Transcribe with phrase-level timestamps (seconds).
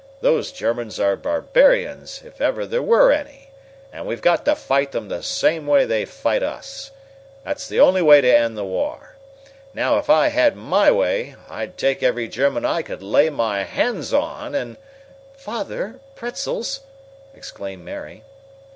[0.21, 3.51] Those Germans are barbarians, if ever there were any,
[3.93, 6.89] and we've got to fight them the same way they fight us!
[7.45, 9.17] That's the only way to end the war!
[9.75, 14.11] Now if I had my way, I'd take every German I could lay my hands
[14.11, 14.75] on"
[15.37, 16.79] "Father, pretzels!"
[17.35, 18.23] exclaimed Mary.